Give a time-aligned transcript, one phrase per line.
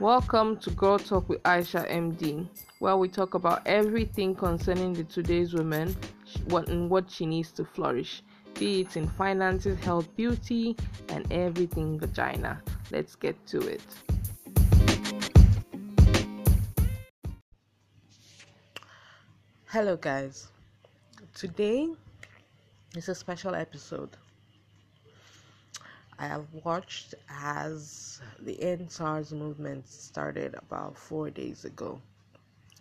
[0.00, 5.52] Welcome to Girl Talk with Aisha MD, where we talk about everything concerning the today's
[5.52, 5.94] woman,
[6.48, 8.22] and what she needs to flourish,
[8.58, 10.74] be it in finances, health, beauty,
[11.10, 12.62] and everything vagina.
[12.90, 13.82] Let's get to it.
[19.66, 20.48] Hello, guys.
[21.34, 21.90] Today
[22.96, 24.16] is a special episode.
[26.20, 31.98] I have watched as the EndSARS movement started about four days ago.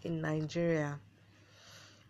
[0.03, 0.99] In Nigeria,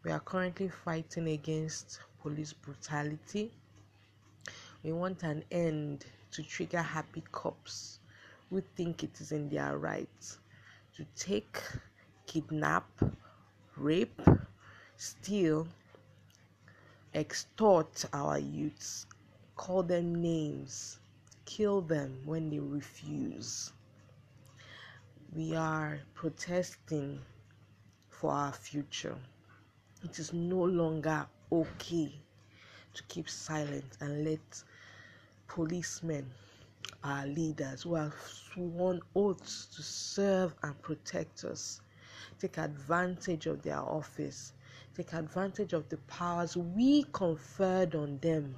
[0.03, 3.51] we are currently fighting against police brutality.
[4.81, 7.99] We want an end to trigger happy cops
[8.49, 10.37] who think it is in their right
[10.95, 11.61] to take,
[12.25, 12.89] kidnap,
[13.77, 14.19] rape,
[14.97, 15.67] steal,
[17.13, 19.05] extort our youths,
[19.55, 20.98] call them names,
[21.49, 23.73] kill them when they refuse.
[25.33, 27.19] We are protesting
[28.07, 29.15] for our future.
[30.03, 32.13] It is no longer okay
[32.93, 34.63] to keep silent and let
[35.47, 36.29] policemen,
[37.03, 38.13] our leaders who have
[38.53, 41.81] sworn oaths to serve and protect us,
[42.39, 44.53] take advantage of their office,
[44.95, 48.55] take advantage of the powers we conferred on them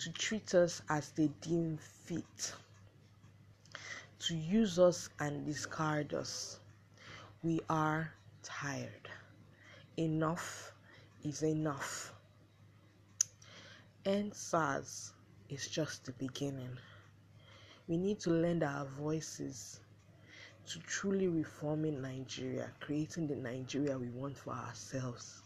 [0.00, 2.54] to treat us as they deem fit,
[4.18, 6.58] to use us and discard us.
[7.42, 8.10] We are
[8.42, 9.10] tired.
[9.98, 10.72] Enough
[11.22, 12.14] is enough.
[14.06, 15.12] EndSARS
[15.50, 16.78] is just the beginning.
[17.86, 19.80] We need to lend our voices
[20.66, 25.42] to truly reforming Nigeria, creating the Nigeria we want for ourselves.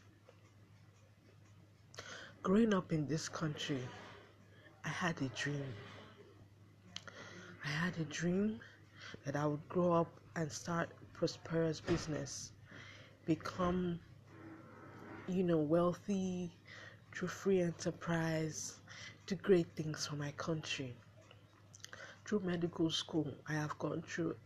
[2.45, 3.81] Growing up in this country,
[4.85, 5.75] I had a dream.
[7.65, 8.61] I had a dream
[9.25, 12.53] that I would grow up and start a prosperous business,
[13.25, 14.01] become,
[15.27, 16.51] you know, wealthy
[17.13, 18.81] through free enterprise,
[19.27, 20.95] do great things for my country.
[22.25, 24.37] Through medical school, I have gone through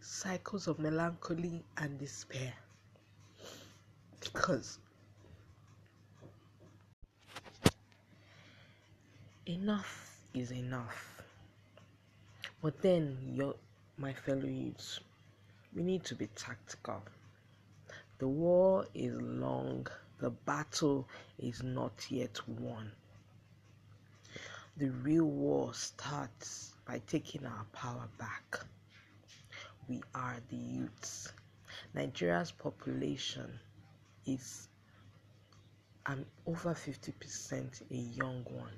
[0.00, 2.54] cycles of melancholy and despair
[4.20, 4.78] because
[9.48, 11.22] enough is enough.
[12.60, 13.54] But then, your,
[13.96, 14.98] my fellow youths,
[15.74, 17.02] we need to be tactical.
[18.18, 19.86] The war is long,
[20.18, 21.06] the battle
[21.38, 22.90] is not yet won.
[24.78, 28.60] The real war starts by taking our power back.
[29.88, 31.32] We are the youths.
[31.94, 33.60] Nigeria's population
[34.26, 34.68] is
[36.06, 38.72] um, over 50% a young one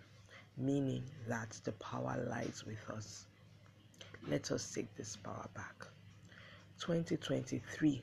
[0.59, 3.27] meaning that the power lies with us.
[4.29, 5.87] Let us take this power back.
[6.81, 8.03] 2023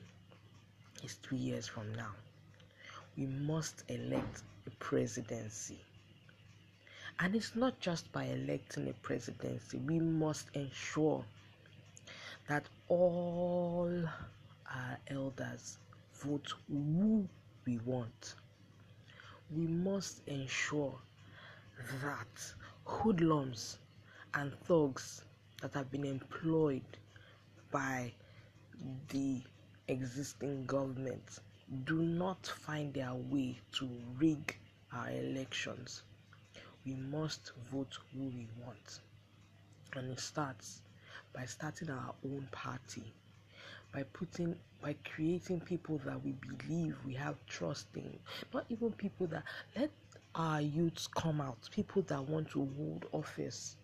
[1.04, 2.12] is three years from now.
[3.16, 5.78] We must elect a presidency.
[7.18, 11.24] And it's not just by electing a presidency, we must ensure
[12.48, 13.90] that all
[14.70, 15.78] our elders
[16.14, 17.26] vote who
[17.66, 18.34] we want.
[19.54, 20.94] We must ensure
[22.02, 22.54] that
[22.84, 23.78] hoodlums
[24.34, 25.24] and thugs
[25.60, 26.82] that have been employed
[27.70, 28.12] by
[29.08, 29.42] the
[29.88, 31.40] existing government
[31.84, 33.88] do not find their way to
[34.18, 34.56] rig
[34.92, 36.02] our elections.
[36.84, 39.00] We must vote who we want.
[39.94, 40.82] And it starts
[41.32, 43.12] by starting our own party,
[43.92, 48.18] by putting by creating people that we believe we have trust in.
[48.52, 49.42] Not even people that
[49.74, 49.90] let
[50.36, 53.76] our youths come out, people that want to hold office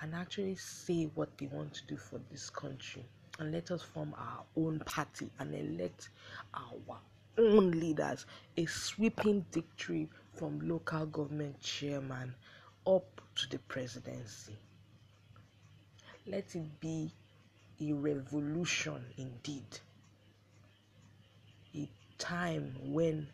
[0.00, 3.04] and actually say what they want to do for this country.
[3.38, 6.10] And let us form our own party and elect
[6.52, 6.98] our
[7.38, 8.26] own leaders.
[8.56, 12.34] A sweeping victory from local government chairman
[12.86, 14.56] up to the presidency.
[16.26, 17.10] Let it be
[17.80, 19.64] a revolution indeed.
[21.74, 21.88] A
[22.18, 23.28] time when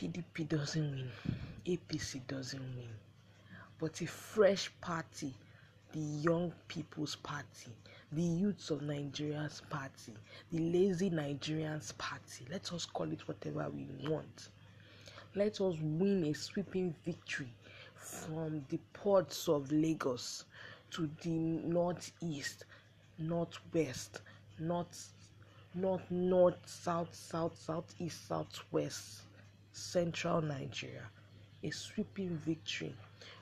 [0.00, 1.10] PDP doesn't win,
[1.66, 2.88] APC doesn't win,
[3.78, 5.34] but a fresh party,
[5.92, 7.70] the Young People's Party,
[8.10, 10.14] the Youths of Nigeria's Party,
[10.50, 12.46] the Lazy Nigerians Party.
[12.50, 14.48] Let us call it whatever we want.
[15.34, 17.52] Let us win a sweeping victory
[17.94, 20.46] from the ports of Lagos
[20.92, 22.64] to the northeast,
[23.18, 24.22] northwest,
[24.58, 25.10] north,
[25.74, 29.24] north, north, south, south, southeast, southwest
[29.80, 31.08] central Nigeria.
[31.62, 32.94] A sweeping victory,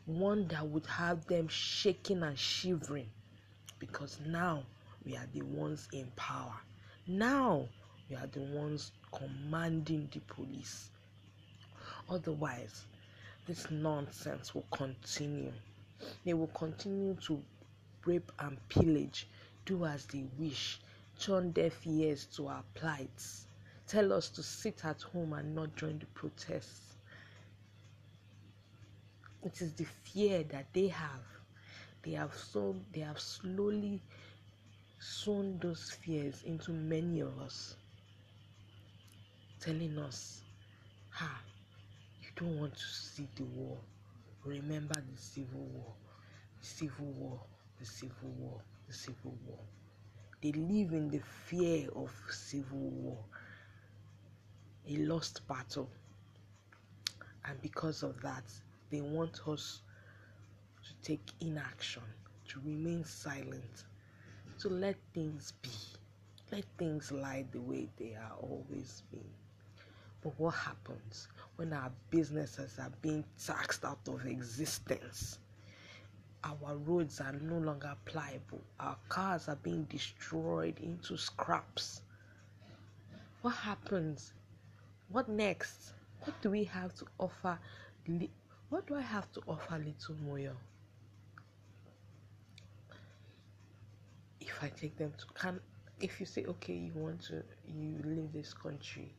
[0.06, 3.08] one that would have them shaking and shivering
[3.78, 4.62] because now
[5.04, 6.54] we are the ones in power.
[7.06, 7.68] Now
[8.08, 10.90] we are the ones commanding the police.
[12.08, 12.86] Otherwise,
[13.46, 15.52] this nonsense will continue.
[16.24, 17.42] They will continue to
[18.04, 19.26] rape and pillage,
[19.66, 20.80] do as they wish,
[21.18, 23.47] turn deaf ears to our plights,
[23.88, 26.96] tell us to sit at home and not join the protests.
[29.42, 31.24] It is the fear that they have.
[32.02, 34.02] They have so they have slowly
[34.98, 37.76] sown those fears into many of us,
[39.60, 40.42] telling us,
[41.10, 41.42] "Ha,
[42.22, 43.78] you don't want to see the war.
[44.44, 45.94] Remember the civil war,
[46.60, 47.40] the civil war,
[47.78, 49.60] the civil war, the civil war."
[50.42, 53.24] They live in the fear of civil war,
[54.88, 55.88] a lost battle,
[57.44, 58.44] and because of that,
[58.90, 59.82] they want us
[60.82, 62.02] to take inaction,
[62.48, 63.84] to remain silent,
[64.58, 65.70] to let things be,
[66.50, 69.30] let things lie the way they are always been.
[70.22, 75.38] But what happens when our businesses are being taxed out of existence?
[76.44, 82.00] Our roads are no longer pliable, our cars are being destroyed into scraps.
[83.42, 84.32] What happens?
[85.10, 85.92] What next?
[86.24, 87.58] What do we have to offer?
[88.68, 90.52] What do I have to offer Little Moyo?
[94.40, 95.60] If I take them to can
[96.00, 99.12] if you say okay you want to you leave this country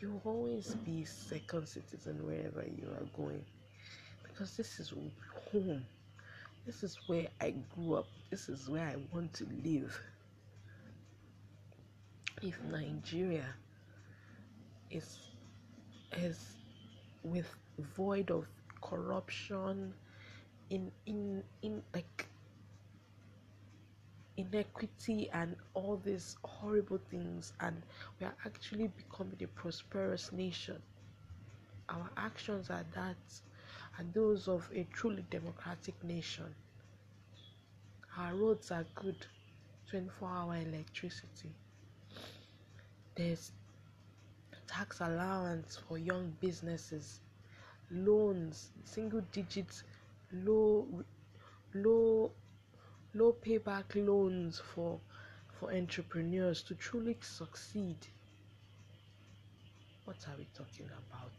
[0.00, 3.44] you always be second citizen wherever you are going
[4.22, 4.92] because this is
[5.52, 5.84] home
[6.64, 9.98] this is where i grew up this is where i want to live
[12.42, 13.44] if nigeria
[14.94, 15.18] is
[16.16, 16.56] is
[17.22, 17.48] with
[17.96, 18.46] void of
[18.82, 19.92] corruption
[20.70, 22.26] in in in like
[24.36, 27.82] inequity and all these horrible things and
[28.20, 30.80] we are actually becoming a prosperous nation.
[31.88, 33.16] Our actions are that
[33.98, 36.54] are those of a truly democratic nation.
[38.18, 39.26] Our roads are good
[39.90, 41.50] 24 hour electricity.
[43.16, 43.52] There's
[44.66, 47.20] tax allowance for young businesses
[47.90, 49.84] loans single digits
[50.32, 50.86] low
[51.74, 52.30] low
[53.14, 54.98] low payback loans for
[55.64, 57.96] for entrepreneurs to truly succeed.
[60.04, 61.32] What are we talking about?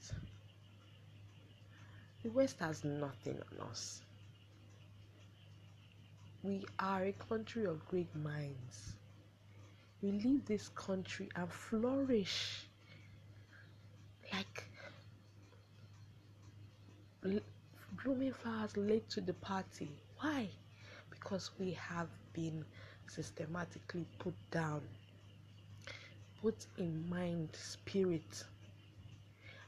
[2.23, 4.01] The west has nothing on us.
[6.43, 8.95] We are a country of great minds.
[10.01, 12.67] We leave this country and flourish
[14.35, 14.65] like
[18.03, 19.89] blooming flowers late to the party
[20.19, 20.47] why
[21.09, 22.65] because we have been
[23.07, 24.81] systematically put down,
[26.41, 28.43] put in mind, spirit.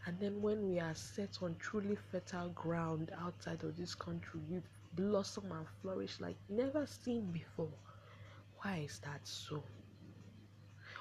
[0.05, 4.61] And then when we are set on truly fertile ground outside of this country, we
[4.93, 7.71] blossom and flourish like never seen before.
[8.61, 9.63] Why is that so?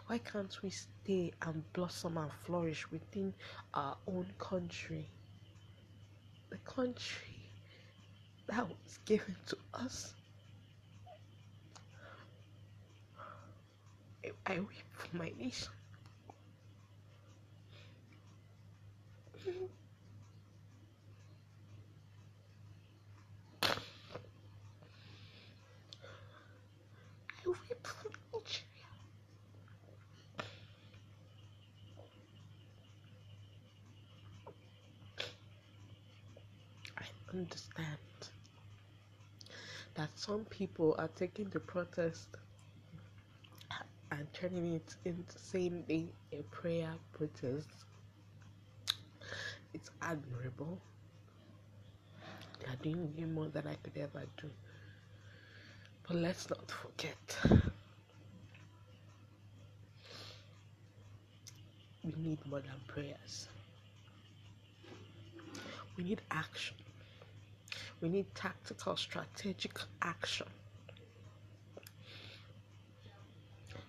[0.07, 3.35] Why can't we stay and blossom and flourish within
[3.75, 5.09] our own country?
[6.51, 7.51] The country
[8.47, 10.15] that was given to us
[14.49, 15.69] I weep for my nation.
[19.47, 19.51] I
[27.45, 28.87] weep for Nigeria.
[36.97, 37.05] I
[37.37, 37.99] understand
[39.95, 42.29] that some people are taking the protest
[44.11, 47.69] and turning it into same day a prayer protest.
[49.75, 50.79] It's admirable.
[52.61, 54.49] They are doing way more than I could ever do.
[56.09, 57.37] But let's not forget
[62.05, 63.49] we need more than prayers.
[65.97, 66.77] We need action.
[68.01, 70.47] We need tactical, strategic action.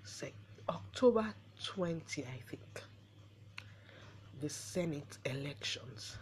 [0.04, 0.34] Say,
[0.70, 1.34] October
[1.64, 2.62] 20, I think,
[4.42, 6.18] the Senate elections.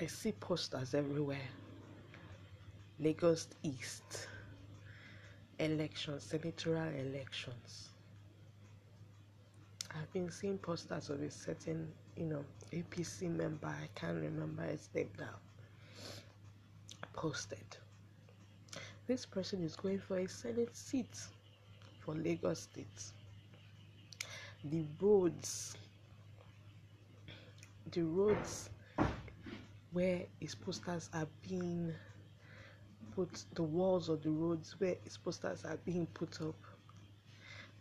[0.00, 1.48] I see posters everywhere.
[3.00, 4.28] Lagos East
[5.58, 7.90] elections, senatorial elections.
[10.16, 12.42] Been seeing posters of a certain, you know,
[12.72, 13.66] APC member.
[13.66, 15.34] I can't remember his name now.
[17.12, 17.76] posted.
[19.06, 21.20] This person is going for a Senate seat
[22.00, 23.12] for Lagos State.
[24.64, 25.76] The roads,
[27.92, 28.70] the roads
[29.92, 31.92] where his posters are being
[33.14, 36.56] put, the walls of the roads where his posters are being put up,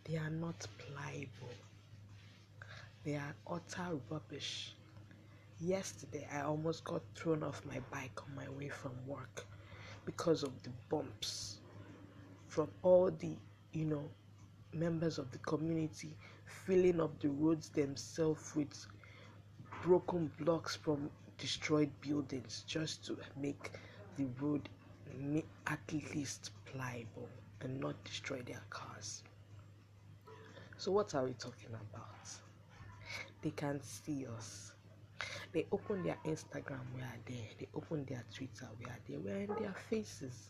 [0.03, 1.64] they are not pliable.
[3.05, 4.75] They are utter rubbish.
[5.59, 9.45] Yesterday, I almost got thrown off my bike on my way from work
[10.05, 11.59] because of the bumps
[12.47, 13.37] from all the,
[13.73, 14.09] you know,
[14.73, 18.87] members of the community filling up the roads themselves with
[19.83, 23.71] broken blocks from destroyed buildings just to make
[24.17, 24.67] the road
[25.67, 27.29] at least pliable
[27.61, 29.23] and not destroy their cars.
[30.77, 32.44] So, what are we talking about?
[33.45, 34.71] They can see us.
[35.53, 37.47] They open their Instagram, we are there.
[37.59, 39.19] They open their Twitter, we are there.
[39.19, 40.49] We are in their faces.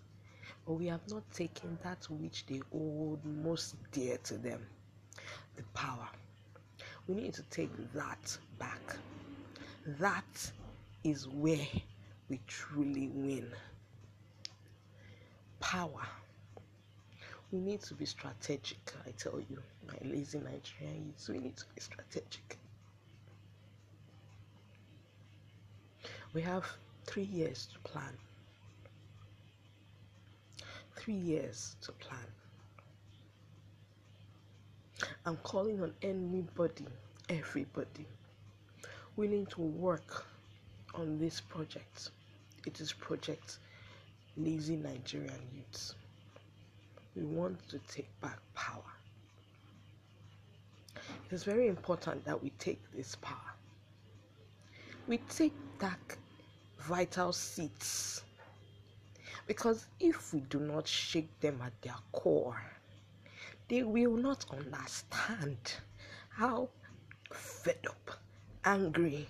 [0.65, 4.65] But we have not taken that which they hold most dear to them
[5.57, 6.07] the power.
[7.05, 8.95] We need to take that back.
[9.99, 10.51] That
[11.03, 11.67] is where
[12.29, 13.51] we truly win.
[15.59, 16.07] Power.
[17.51, 21.27] We need to be strategic, I tell you, my lazy Nigerian youths.
[21.27, 22.57] We need to be strategic.
[26.35, 26.65] We have
[27.05, 28.11] three years to plan.
[30.97, 32.27] Three years to plan.
[35.25, 36.87] I'm calling on anybody,
[37.29, 38.05] everybody,
[39.15, 40.25] willing to work
[40.93, 42.09] on this project.
[42.65, 43.59] It is Project
[44.35, 45.95] Lazy Nigerian Youths.
[47.15, 48.83] We want to take back power.
[50.97, 53.53] It is very important that we take this power.
[55.07, 56.17] We take back
[56.87, 58.23] vital seats.
[59.47, 62.61] Because if we do not shake them at their core,
[63.67, 65.73] they will not understand
[66.29, 66.69] how
[67.31, 68.19] fed up,
[68.63, 69.27] angry,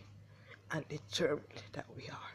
[0.71, 2.33] and determined that we are.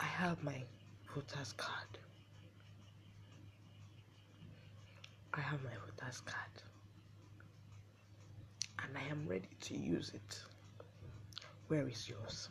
[0.00, 0.62] I have my
[1.14, 1.98] voter's card.
[5.34, 6.62] I have my voter's card.
[8.82, 10.49] And I am ready to use it.
[11.70, 12.48] Where is yours?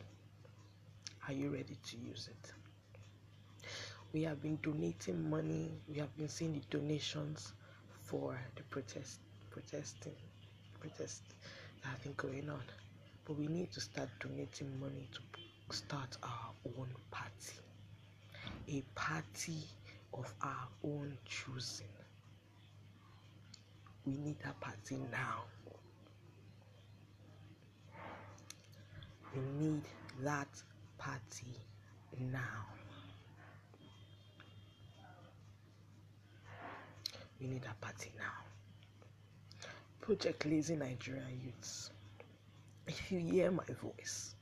[1.28, 2.52] Are you ready to use it?
[4.14, 5.72] We have been donating money.
[5.90, 7.52] We have been seeing the donations
[8.00, 10.14] for the protest, protesting,
[10.80, 11.20] protest
[11.82, 12.62] that have been going on.
[13.26, 17.60] But we need to start donating money to start our own party,
[18.68, 19.58] a party
[20.14, 21.92] of our own choosing.
[24.06, 25.42] We need a party now.
[29.34, 29.82] We need
[30.22, 30.48] that
[30.98, 31.54] party
[32.18, 32.66] now.
[37.40, 38.24] We need a party now.
[40.00, 41.90] Project Lazy Nigerian Youths.
[42.88, 44.34] If you hear my voice,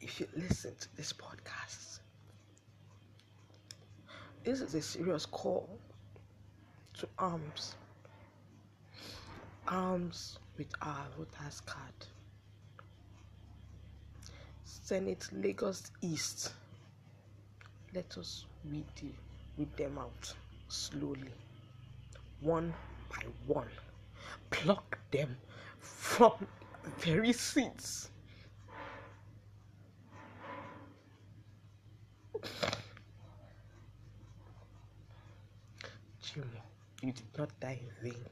[0.00, 1.98] if you listen to this podcast,
[4.44, 5.68] this is a serious call
[6.98, 7.74] to arms.
[9.66, 12.06] Arms with our voters card.
[14.88, 16.54] Senate Lagos East.
[17.94, 19.10] Let us weed, the,
[19.58, 20.34] weed them out
[20.68, 21.28] slowly,
[22.40, 22.72] one
[23.10, 23.68] by one.
[24.48, 25.36] Pluck them
[25.78, 26.32] from
[26.96, 28.08] very seeds.
[36.22, 36.64] Jimoh,
[37.02, 38.24] you did not die in vain.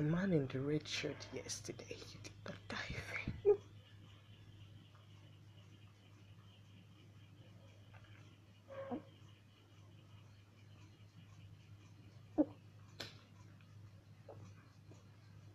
[0.00, 3.56] The man in the red shirt yesterday, you did not die in.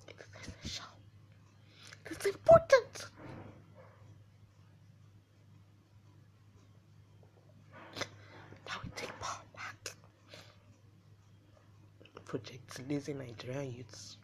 [0.08, 0.86] It's essential.
[2.12, 3.08] It's important.
[12.26, 14.18] Project Lazy Nigerian Youths.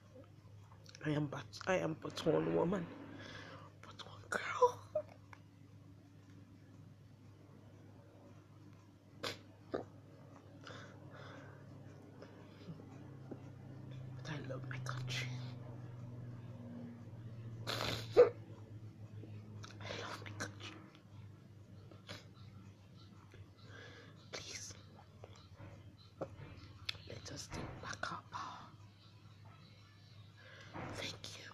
[1.05, 2.87] I am but I am but one woman,
[3.81, 4.79] but one girl.
[14.15, 15.27] But I love my country.
[19.81, 20.75] I love my country.
[24.33, 24.73] Please,
[27.09, 28.69] let us take back our power.
[30.93, 31.45] Thank you.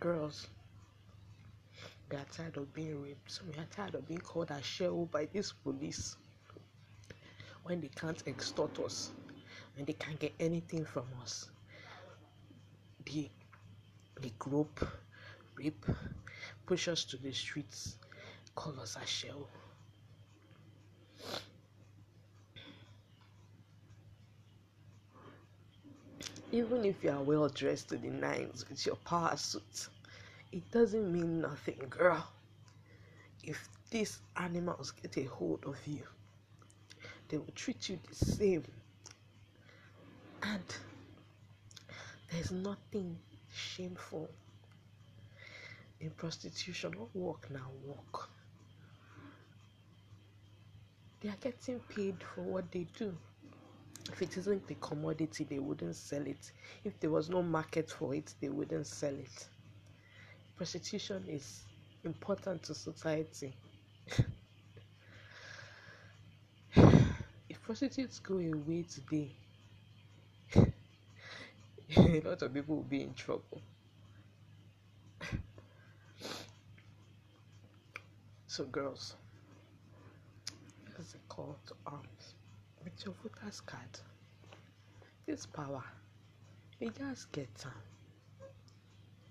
[0.00, 0.46] Girls,
[2.10, 3.40] We are tired of being raped.
[3.46, 6.16] We are tired of being called ashawo by this police
[7.64, 9.10] when they can't extort us,
[9.74, 11.50] when they can't get anything from us.
[13.04, 13.30] They,
[14.20, 14.86] they grope,
[15.56, 15.84] rape,
[16.66, 17.96] push us to the streets,
[18.54, 19.46] call us ashawo.
[26.50, 29.88] Even if you are well dressed to the nines with your power suit,
[30.50, 32.26] it doesn't mean nothing, girl.
[33.44, 36.02] If these animals get a hold of you,
[37.28, 38.64] they will treat you the same.
[40.42, 40.64] And
[42.32, 43.18] there's nothing
[43.52, 44.30] shameful
[46.00, 46.94] in prostitution.
[46.96, 48.28] Not work now, work.
[51.20, 53.14] They are getting paid for what they do.
[54.10, 56.52] If it isn't a commodity, they wouldn't sell it.
[56.84, 59.48] If there was no market for it, they wouldn't sell it.
[60.56, 61.62] Prostitution is
[62.04, 63.54] important to society.
[66.74, 69.30] if prostitutes go away today,
[71.96, 73.62] a lot of people will be in trouble.
[78.46, 79.14] so, girls,
[80.96, 82.17] here's a call to arms
[82.84, 84.00] with your voter's card.
[85.26, 85.84] This power,
[86.80, 87.72] you just get time.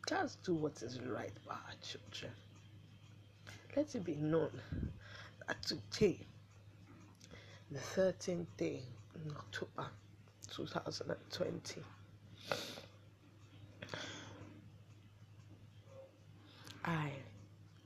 [0.07, 2.31] Just do what is right by our children.
[3.75, 4.51] Let it be known
[5.47, 6.19] that today,
[7.71, 8.81] the 13th day
[9.15, 9.87] in October
[10.49, 11.81] 2020,
[16.85, 17.11] I,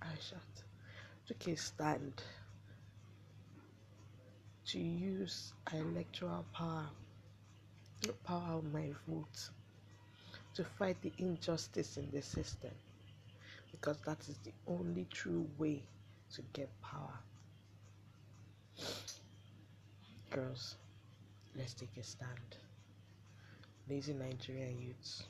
[0.04, 0.64] Aishat,
[1.28, 2.22] took a stand
[4.72, 6.88] to use electoral power,
[8.04, 9.50] the power of my vote,
[10.54, 12.72] to fight the injustice in the system
[13.72, 15.84] because that is the only true way
[16.34, 17.20] to get power.
[20.30, 20.78] Girls,
[21.58, 22.30] let's take a stand.
[23.90, 25.24] Lazy Nigerian youths.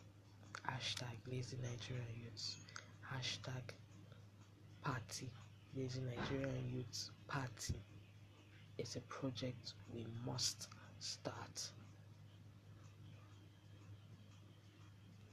[0.68, 2.58] Hashtag lazy Nigerian youths.
[3.12, 3.74] Hashtag
[4.84, 5.32] party.
[5.76, 7.74] Lazy Nigerian youths party.
[8.82, 10.68] It's a project we must
[11.00, 11.70] start.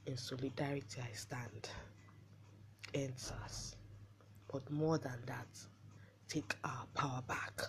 [0.05, 1.67] In solidarity, I stand.
[2.93, 3.75] Answers.
[4.51, 5.47] But more than that,
[6.27, 7.63] take our power back.